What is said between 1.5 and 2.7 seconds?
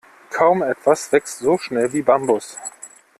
schnell wie Bambus.